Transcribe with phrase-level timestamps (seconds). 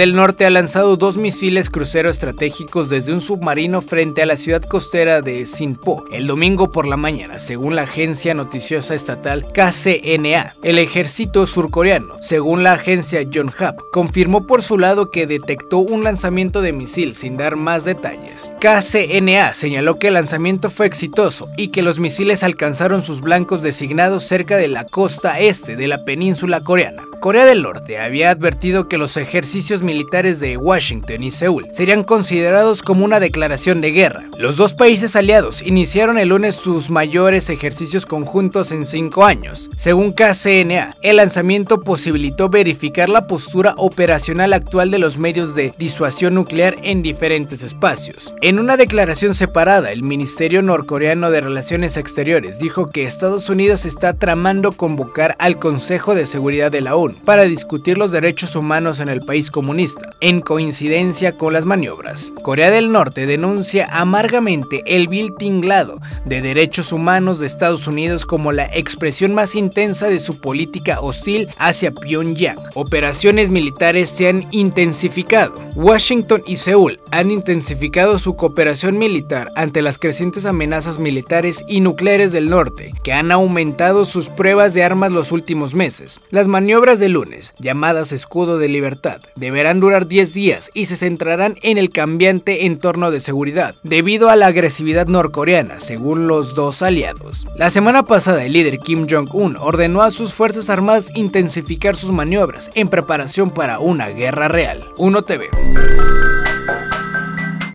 [0.00, 4.62] del Norte ha lanzado dos misiles crucero estratégicos desde un submarino frente a la ciudad
[4.62, 10.54] costera de Sinpo el domingo por la mañana, según la agencia noticiosa estatal KCNA.
[10.62, 16.62] El ejército surcoreano, según la agencia Yonhap, confirmó por su lado que detectó un lanzamiento
[16.62, 18.50] de misil sin dar más detalles.
[18.58, 24.24] KCNA señaló que el lanzamiento fue exitoso y que los misiles alcanzaron sus blancos designados
[24.24, 27.09] cerca de la costa este de la península coreana.
[27.20, 32.82] Corea del Norte había advertido que los ejercicios militares de Washington y Seúl serían considerados
[32.82, 34.24] como una declaración de guerra.
[34.38, 39.68] Los dos países aliados iniciaron el lunes sus mayores ejercicios conjuntos en cinco años.
[39.76, 46.34] Según KCNA, el lanzamiento posibilitó verificar la postura operacional actual de los medios de disuasión
[46.34, 48.32] nuclear en diferentes espacios.
[48.40, 54.14] En una declaración separada, el Ministerio Norcoreano de Relaciones Exteriores dijo que Estados Unidos está
[54.14, 59.08] tramando convocar al Consejo de Seguridad de la ONU para discutir los derechos humanos en
[59.08, 62.32] el país comunista, en coincidencia con las maniobras.
[62.42, 68.52] Corea del Norte denuncia amargamente el vil tinglado de derechos humanos de Estados Unidos como
[68.52, 72.58] la expresión más intensa de su política hostil hacia Pyongyang.
[72.74, 75.54] Operaciones militares se han intensificado.
[75.74, 82.32] Washington y Seúl han intensificado su cooperación militar ante las crecientes amenazas militares y nucleares
[82.32, 86.20] del norte, que han aumentado sus pruebas de armas los últimos meses.
[86.30, 91.56] Las maniobras de lunes, llamadas Escudo de Libertad, deberán durar 10 días y se centrarán
[91.62, 97.46] en el cambiante entorno de seguridad, debido a la agresividad norcoreana, según los dos aliados.
[97.56, 102.70] La semana pasada, el líder Kim Jong-un ordenó a sus Fuerzas Armadas intensificar sus maniobras
[102.74, 104.84] en preparación para una guerra real.
[104.96, 105.50] 1 TV.